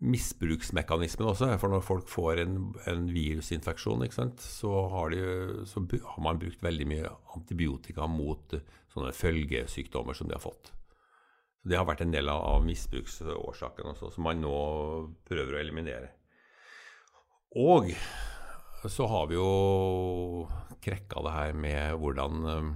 misbruksmekanismen 0.00 1.30
også. 1.32 1.50
For 1.60 1.72
når 1.72 1.86
folk 1.86 2.10
får 2.10 2.44
en, 2.44 2.58
en 2.90 3.08
virusinfeksjon, 3.10 4.04
så 4.38 4.74
har, 4.92 5.14
de, 5.14 5.64
så, 5.66 5.82
har, 5.82 6.20
man 6.22 6.42
brukt 6.42 6.62
veldig 6.62 6.90
mye 6.90 7.14
antibiotika 7.34 8.06
mot 8.10 8.54
sånne 8.92 9.14
følgesykdommer 9.16 10.16
som 10.18 10.30
de 10.30 10.38
har 10.38 10.44
fått. 10.44 10.74
Så 11.60 11.68
Det 11.68 11.76
har 11.76 11.86
vært 11.88 12.04
en 12.06 12.14
del 12.14 12.30
av, 12.32 12.40
av 12.56 12.64
misbruksårsaken 12.64 13.92
også, 13.92 14.10
som 14.14 14.24
man 14.24 14.40
nå 14.40 14.56
prøver 15.28 15.56
å 15.56 15.60
eliminere. 15.60 16.12
Og 17.60 17.90
så 18.88 19.08
har 19.10 19.26
vi 19.28 19.36
jo 19.36 20.46
krekka 20.80 21.20
det 21.26 21.34
her 21.34 21.58
med 21.58 21.98
hvordan 22.00 22.46
uh, 22.48 22.70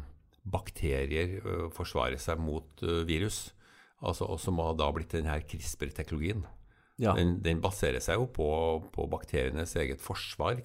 bakterier 0.45 1.39
uh, 1.47 1.69
forsvarer 1.73 2.21
seg 2.21 2.43
mot 2.43 2.85
virus. 3.09 3.47
Altså, 4.05 4.29
og 4.29 4.41
som 4.43 4.61
har 4.61 4.75
da 4.77 4.91
blitt 4.93 5.15
denne 5.15 5.39
CRISPR-teknologien. 5.49 6.45
Ja. 7.01 7.15
Den, 7.17 7.39
den, 7.43 7.63
baserer 7.65 8.03
seg 8.05 8.21
jo 8.21 8.29
på, 8.31 8.49
på, 8.95 9.07
bakterienes 9.11 9.73
eget 9.81 10.03
forsvar, 10.03 10.61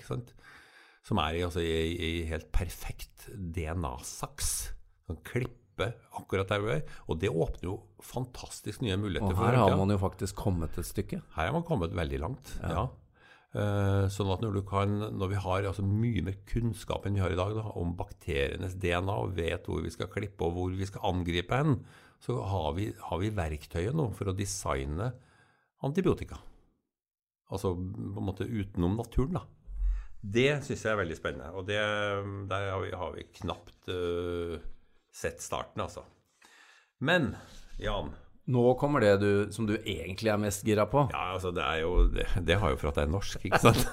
som 1.07 1.21
er 1.23 1.37
i, 1.37 1.45
altså, 1.45 1.63
i, 1.63 1.95
i 1.95 2.11
helt 2.29 2.51
perfekt 2.53 3.29
DNA-saks. 3.33 4.51
Sånn 5.07 5.23
klippe 5.79 6.17
akkurat 6.19 6.49
der 6.49 6.63
vi 6.63 6.71
er. 6.77 6.95
Og 7.07 7.19
det 7.19 7.29
åpner 7.29 7.69
jo 7.69 7.75
fantastisk 8.03 8.81
nye 8.83 8.97
muligheter. 8.97 9.33
Og 9.33 9.43
her 9.43 9.59
har 9.59 9.77
man 9.77 9.91
jo 9.93 9.99
faktisk 10.01 10.35
kommet 10.35 10.77
et 10.77 10.87
stykke. 10.87 11.21
Her 11.35 11.49
har 11.49 11.55
man 11.55 11.67
kommet 11.67 11.95
veldig 11.95 12.19
langt, 12.19 12.57
ja. 12.61 12.73
ja. 12.75 12.87
Uh, 13.49 14.05
sånn 14.13 14.29
at 14.29 14.43
når, 14.43 14.59
kan, 14.69 14.91
når 15.17 15.31
vi 15.31 15.37
har 15.41 15.65
altså 15.65 15.81
mye 15.81 16.21
mer 16.21 16.35
kunnskap 16.45 17.07
enn 17.07 17.15
vi 17.17 17.23
har 17.23 17.33
i 17.33 17.39
dag 17.39 17.55
da, 17.57 17.63
om 17.81 17.95
bakterienes 17.97 18.75
DNA, 18.77 19.15
og 19.15 19.33
vet 19.39 19.65
hvor 19.65 19.81
vi 19.81 19.89
skal 19.89 20.11
klippe 20.13 20.45
og 20.45 20.53
hvor 20.53 20.75
vi 20.77 20.85
skal 20.85 21.07
angripe 21.09 21.57
hen, 21.57 21.79
så 22.21 22.37
har 22.45 22.75
vi, 22.77 22.91
har 23.07 23.23
vi 23.23 23.31
verktøyet 23.33 23.97
nå 23.97 24.11
for 24.13 24.29
å 24.29 24.35
designe 24.37 25.09
antibiotika. 25.81 26.37
Altså 27.49 27.73
på 27.73 28.21
en 28.21 28.27
måte 28.27 28.45
utenom 28.45 28.99
naturen, 28.99 29.39
da. 29.39 29.47
Det 30.19 30.59
syns 30.67 30.83
jeg 30.83 30.91
er 30.91 30.99
veldig 30.99 31.17
spennende. 31.17 31.49
Og 31.55 31.65
det, 31.65 31.79
der 32.51 32.69
har 32.69 32.83
vi, 32.83 32.91
har 33.01 33.13
vi 33.15 33.25
knapt 33.39 33.89
uh, 33.89 34.59
sett 35.15 35.43
starten, 35.43 35.81
altså. 35.85 36.05
Men 36.99 37.33
Jan 37.79 38.13
Nå 38.49 38.63
kommer 38.81 39.03
det 39.03 39.11
du, 39.21 39.51
som 39.53 39.67
du 39.69 39.75
egentlig 39.77 40.31
er 40.33 40.39
mest 40.41 40.63
gira 40.65 40.87
på. 40.89 41.03
Ja, 41.13 41.35
altså 41.35 41.51
det 41.53 41.61
er 41.61 41.83
jo 41.83 41.91
Det, 42.09 42.23
det 42.47 42.55
har 42.57 42.71
jo 42.73 42.79
for 42.81 42.89
at 42.89 42.97
det 42.97 43.03
er 43.03 43.11
norsk, 43.13 43.43
ikke 43.45 43.59
sant. 43.61 43.83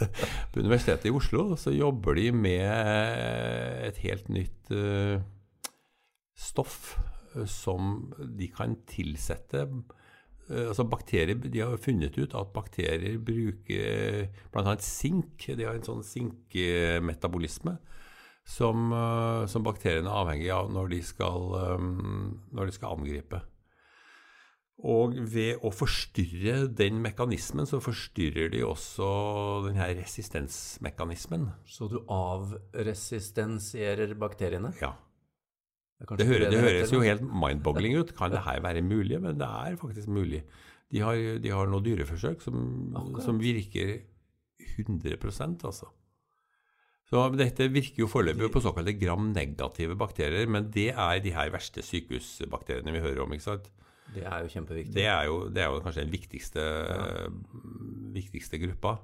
på 0.54 0.62
Universitetet 0.62 1.08
i 1.10 1.14
Oslo 1.18 1.56
så 1.58 1.74
jobber 1.74 2.14
de 2.20 2.28
med 2.30 2.62
et 3.88 3.98
helt 4.04 4.30
nytt 4.30 4.70
uh, 4.70 5.18
stoff 6.38 6.94
som 7.50 8.14
de 8.38 8.46
kan 8.54 8.76
tilsette 8.86 9.64
Eh, 10.50 10.68
altså 10.68 10.84
bakterier, 10.84 11.34
De 11.34 11.60
har 11.60 11.76
funnet 11.76 12.18
ut 12.18 12.34
at 12.34 12.52
bakterier 12.52 13.18
bruker 13.18 14.28
bl.a. 14.52 14.76
sink. 14.80 15.46
De 15.46 15.64
har 15.64 15.76
en 15.78 15.86
sånn 15.86 16.04
sinkmetabolisme 16.04 17.78
som, 18.44 18.92
eh, 18.92 19.46
som, 19.48 19.62
bakteriene 19.64 20.10
er 20.10 20.14
avhengig 20.20 20.50
av 20.52 20.70
når 20.72 20.88
de, 20.92 21.02
skal, 21.04 21.54
eh, 21.60 21.78
når 22.54 22.66
de 22.68 22.72
skal 22.76 22.92
angripe. 22.98 23.40
Og 24.84 25.14
ved 25.30 25.56
å 25.64 25.70
forstyrre 25.72 26.68
den 26.76 27.02
mekanismen, 27.02 27.66
så 27.66 27.80
forstyrrer 27.82 28.50
de 28.52 28.64
også 28.66 29.06
denne 29.68 29.86
resistensmekanismen. 30.00 31.52
Så 31.64 31.88
du 31.88 31.98
avresistensierer 32.10 34.14
bakteriene? 34.18 34.72
Ja. 34.82 34.92
Det, 36.02 36.16
det, 36.18 36.26
høres, 36.26 36.50
det 36.50 36.60
høres 36.60 36.92
jo 36.92 37.00
helt 37.06 37.22
mind-boggling 37.22 37.96
ut. 37.96 38.16
Kan 38.18 38.30
det 38.34 38.42
her 38.48 38.60
være 38.64 38.82
mulig? 38.84 39.20
Men 39.22 39.38
det 39.40 39.46
er 39.46 39.76
faktisk 39.80 40.08
mulig. 40.10 40.42
De 40.92 40.98
har, 41.00 41.14
de 41.40 41.50
har 41.54 41.66
noen 41.70 41.84
dyreforsøk 41.86 42.42
som, 42.44 42.56
som 43.24 43.40
virker 43.40 44.02
100 44.74 45.16
altså. 45.64 45.86
Så 47.10 47.22
dette 47.36 47.68
virker 47.68 48.04
jo 48.04 48.08
foreløpig 48.10 48.48
på 48.52 48.62
såkalte 48.64 48.94
gram-negative 48.96 49.96
bakterier, 50.00 50.48
men 50.50 50.70
det 50.72 50.90
er 50.92 51.18
de 51.24 51.34
her 51.36 51.50
verste 51.52 51.84
sykehusbakteriene 51.84 52.94
vi 52.94 53.02
hører 53.04 53.24
om. 53.26 53.34
ikke 53.36 53.48
sant? 53.50 53.68
Det 54.14 54.24
er 54.24 54.44
jo 54.44 54.50
kjempeviktig. 54.52 54.94
Det 54.96 55.04
er 55.10 55.28
jo, 55.28 55.36
det 55.52 55.62
er 55.64 55.72
jo 55.72 55.82
kanskje 55.84 56.04
den 56.04 56.14
viktigste, 56.14 56.64
ja. 56.64 57.28
viktigste 58.14 58.60
gruppa. 58.62 58.96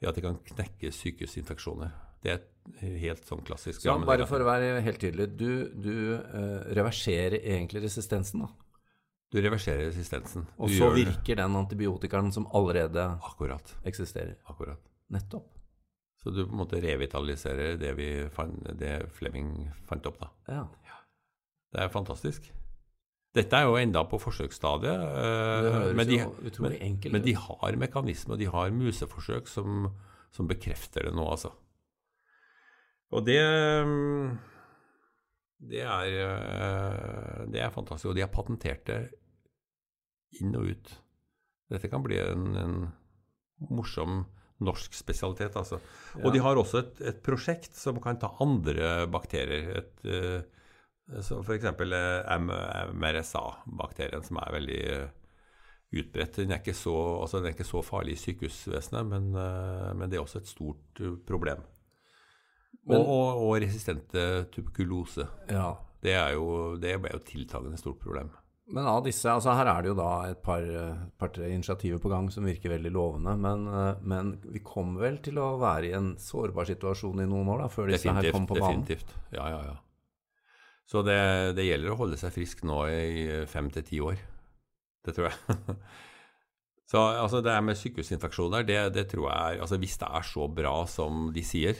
At 0.00 0.16
de 0.16 0.24
kan 0.24 0.38
knekke 0.46 0.88
sykehusinfeksjoner. 0.96 1.92
Det 2.24 2.32
er 2.32 2.96
helt 3.02 3.26
sånn 3.28 3.42
klassisk. 3.44 3.82
Så 3.82 3.98
bare 4.06 4.26
for 4.28 4.40
å 4.40 4.48
være 4.48 4.80
helt 4.84 5.00
tydelig, 5.02 5.28
du, 5.36 5.52
du 5.76 5.94
uh, 6.16 6.64
reverserer 6.76 7.40
egentlig 7.40 7.84
resistensen, 7.84 8.46
da? 8.46 8.50
Du 9.30 9.38
reverserer 9.38 9.86
resistensen. 9.86 10.46
Du 10.56 10.64
og 10.64 10.72
så 10.74 10.88
virker 10.94 11.38
den 11.38 11.56
antibiotikaen 11.60 12.32
som 12.34 12.48
allerede 12.56 13.04
Akkurat. 13.28 13.76
eksisterer. 13.86 14.38
Akkurat. 14.50 14.80
Nettopp. 15.14 15.59
Så 16.20 16.32
du 16.34 16.42
på 16.44 16.52
en 16.52 16.60
måte 16.60 16.80
revitaliserer 16.82 17.78
det, 17.80 17.94
vi 17.96 18.08
fant, 18.32 18.58
det 18.76 19.06
Flemming 19.16 19.70
fant 19.88 20.08
opp, 20.10 20.20
da. 20.20 20.30
Ja. 20.52 20.98
Det 21.70 21.84
er 21.84 21.92
fantastisk. 21.92 22.50
Dette 23.36 23.56
er 23.56 23.68
jo 23.68 23.78
enda 23.78 24.02
på 24.10 24.18
forsøksstadiet. 24.18 25.04
Uh, 25.06 25.90
men, 25.94 26.06
de, 26.10 26.18
men, 26.58 26.76
men, 27.14 27.22
de, 27.24 27.34
har 27.38 27.78
mekanismer, 27.78 28.36
de 28.40 28.50
har 28.50 28.74
museforsøk 28.74 29.48
som, 29.48 29.86
som 30.34 30.50
bekrefter 30.50 31.08
det 31.08 31.14
nå, 31.16 31.24
altså. 31.30 31.54
Og 33.14 33.24
det 33.26 33.38
det 35.60 35.82
er, 35.84 36.06
eh, 36.24 37.46
det 37.52 37.60
er 37.60 37.72
fantastisk. 37.74 38.10
Og 38.10 38.16
de 38.16 38.24
har 38.24 38.32
patentert 38.32 38.86
det 38.88 39.00
inn 40.40 40.54
og 40.56 40.70
ut. 40.72 40.92
Dette 41.70 41.90
kan 41.92 42.04
bli 42.04 42.18
en, 42.22 42.46
en 42.56 42.76
morsom 43.68 44.24
norsk 44.60 44.94
spesialitet, 44.96 45.56
altså. 45.56 45.80
Ja. 46.14 46.24
Og 46.24 46.34
de 46.34 46.42
har 46.44 46.58
også 46.60 46.82
et, 46.82 47.00
et, 47.12 47.20
prosjekt 47.24 47.76
som 47.76 48.00
kan 48.02 48.18
ta 48.20 48.28
andre 48.44 49.06
bakterier. 49.10 49.70
Et, 49.80 49.94
uh, 50.04 50.40
så 51.24 51.40
F.eks. 51.42 51.66
MRSA-bakterien, 52.94 54.22
som 54.26 54.38
er 54.38 54.54
veldig 54.54 54.82
utbredt. 56.00 56.38
Den 56.38 56.54
er 56.54 56.60
ikke 56.62 56.76
så, 56.76 56.94
altså 57.24 57.40
den 57.40 57.50
er 57.50 57.56
ikke 57.56 57.66
så 57.66 57.82
farlig 57.82 58.14
i 58.14 58.20
sykehusvesenet, 58.20 59.08
men, 59.10 59.32
men, 59.34 60.06
det 60.06 60.20
er 60.20 60.22
også 60.22 60.38
et 60.38 60.52
stort 60.52 61.02
problem. 61.26 61.64
Men, 62.86 63.00
og, 63.00 63.08
og, 63.10 63.42
og, 63.42 63.56
resistente 63.64 64.22
tuberkulose. 64.54 65.26
Ja. 65.50 65.72
Det 66.00 66.14
er 66.16 66.36
jo, 66.38 66.76
det 66.80 66.94
er 66.94 67.10
jo 67.12 67.24
tiltagende 67.26 67.80
stort 67.80 67.98
problem. 68.00 68.30
Men 68.70 68.86
av 68.86 69.02
disse, 69.04 69.26
altså 69.32 69.54
her 69.58 69.68
er 69.72 69.82
det 69.82 69.90
jo 69.90 69.96
da 69.98 70.10
et 70.30 70.40
par-tre 70.44 70.84
par, 71.18 71.38
initiativer 71.46 71.98
på 72.02 72.10
gang 72.12 72.28
som 72.30 72.46
virker 72.46 72.74
veldig 72.76 72.92
lovende. 72.94 73.34
Men, 73.42 73.66
men, 74.06 74.32
vi 74.46 74.62
kommer 74.64 75.08
vel 75.08 75.20
til 75.24 75.40
å 75.42 75.52
være 75.60 75.90
i 75.90 75.94
en 75.98 76.12
sårbar 76.22 76.68
situasjon 76.70 77.24
i 77.24 77.28
noen 77.30 77.50
år 77.50 77.64
da, 77.64 77.70
før 77.72 77.90
disse 77.90 78.14
her 78.14 78.30
kommer 78.30 78.52
på 78.52 78.60
banen? 78.60 78.84
Definitivt. 78.86 79.16
Ja, 79.34 79.48
ja, 79.50 79.62
ja. 79.72 79.78
Så 80.90 81.02
det, 81.06 81.18
det 81.58 81.66
gjelder 81.68 81.92
å 81.92 81.98
holde 82.00 82.18
seg 82.18 82.34
frisk 82.34 82.64
nå 82.66 82.84
i 82.90 83.26
fem 83.50 83.68
til 83.74 83.86
ti 83.86 84.00
år. 84.02 84.22
Det 85.06 85.14
tror 85.16 85.30
jeg. 85.30 85.76
Så 86.90 86.98
altså, 86.98 87.38
det 87.44 87.54
med 87.62 87.78
sykehusinfeksjoner, 87.78 88.64
det, 88.66 88.78
det 88.96 89.04
tror 89.12 89.28
jeg 89.30 89.60
altså, 89.62 89.76
Hvis 89.78 89.94
det 90.00 90.08
er 90.10 90.24
så 90.26 90.48
bra 90.50 90.74
som 90.90 91.28
de 91.34 91.44
sier, 91.46 91.78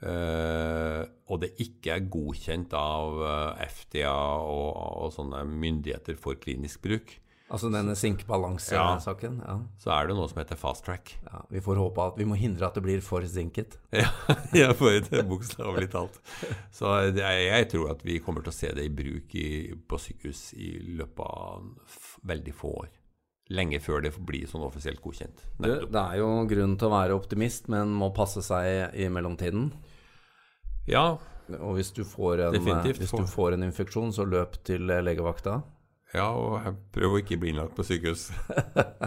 Uh, 0.00 1.04
og 1.30 1.42
det 1.42 1.50
ikke 1.60 1.92
er 1.94 2.06
godkjent 2.10 2.72
av 2.74 3.18
eh, 3.22 3.66
FDA 3.70 4.10
og, 4.10 4.70
og, 5.04 5.10
sånne 5.14 5.44
myndigheter 5.46 6.16
for 6.18 6.38
klinisk 6.40 6.80
bruk. 6.82 7.12
Altså 7.50 7.68
denne 7.70 7.94
sinkbalansesaken? 7.98 9.36
Ja. 9.44 9.54
ja. 9.54 9.78
Så 9.82 9.92
er 9.94 10.08
det 10.08 10.16
noe 10.18 10.26
som 10.30 10.40
heter 10.40 10.58
fast 10.58 10.84
track. 10.86 11.12
Ja, 11.26 11.42
vi 11.50 11.62
får 11.62 11.78
håpe 11.82 12.06
at 12.12 12.18
vi 12.18 12.26
må 12.26 12.38
hindre 12.38 12.66
at 12.66 12.78
det 12.78 12.82
blir 12.82 13.02
for 13.04 13.26
zinket. 13.26 13.76
ja, 14.02 14.10
ja 14.56 14.70
for 14.78 14.98
bokstavelig 15.30 15.90
talt. 15.94 16.18
Så 16.74 16.96
det, 17.14 17.26
jeg 17.26 17.68
tror 17.70 17.92
at 17.94 18.02
vi 18.06 18.18
kommer 18.24 18.46
til 18.46 18.54
å 18.54 18.58
se 18.58 18.72
det 18.74 18.86
i 18.86 18.94
bruk 19.02 19.36
i, 19.38 19.50
på 19.74 20.00
sykehus 20.02 20.48
i 20.58 20.72
løpet 21.02 21.26
av 21.26 21.92
veldig 22.30 22.56
få 22.56 22.72
år 22.86 22.90
lenge 23.50 23.80
før 23.82 24.04
det 24.04 24.12
blir 24.22 24.46
sånn 24.46 24.62
offisielt 24.62 25.00
godkjent. 25.02 25.42
Du, 25.58 25.70
det 25.90 26.02
er 26.02 26.20
jo 26.20 26.28
grunn 26.50 26.76
til 26.78 26.86
å 26.86 26.94
være 26.94 27.16
optimist, 27.18 27.66
men 27.72 27.90
må 27.98 28.12
passe 28.14 28.44
seg 28.46 28.94
i 28.94 29.08
mellomtiden. 29.10 29.72
Ja. 30.90 31.18
Og 31.58 31.74
hvis 31.78 31.90
du 31.96 32.04
får 32.06 32.46
en, 32.46 32.56
hvis 32.86 33.10
du 33.10 33.26
får 33.26 33.56
en 33.56 33.66
infeksjon, 33.66 34.12
så 34.14 34.26
løp 34.28 34.60
til 34.66 34.86
legevakta. 34.86 35.60
Ja, 36.10 36.26
og 36.34 36.66
prøv 36.94 37.12
å 37.14 37.18
ikke 37.22 37.38
bli 37.38 37.52
innlagt 37.52 37.76
på 37.78 37.84
sykehus. 37.86 38.30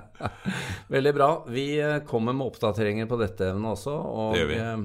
Veldig 0.94 1.14
bra. 1.16 1.30
Vi 1.52 1.66
eh, 1.84 2.00
kommer 2.08 2.36
med 2.36 2.48
oppdateringer 2.48 3.10
på 3.12 3.18
dette 3.20 3.50
evnet 3.52 3.76
også. 3.76 3.92
Og 3.92 4.36
det 4.36 4.44
gjør 4.44 4.52
vi. 4.52 4.60
Eh, 4.62 4.78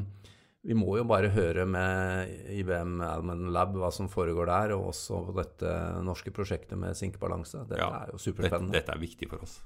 vi 0.69 0.75
må 0.77 0.97
jo 0.99 1.05
bare 1.09 1.31
høre 1.33 1.65
med 1.71 2.29
IBM 2.59 2.99
Alman 3.07 3.53
Lab 3.55 3.77
hva 3.79 3.93
som 3.95 4.11
foregår 4.11 4.51
der, 4.51 4.75
og 4.75 4.91
også 4.91 5.23
dette 5.39 5.71
norske 6.05 6.35
prosjektet 6.35 6.77
med 6.81 6.99
sinkebalanse. 6.99 7.63
Dette 7.71 7.81
ja, 7.81 8.03
er 8.03 8.11
jo 8.13 8.19
superspennende. 8.21 8.75
Dette, 8.75 8.83
dette 8.83 8.99
er 8.99 9.01
viktig 9.07 9.31
for 9.31 9.39
oss. 9.47 9.63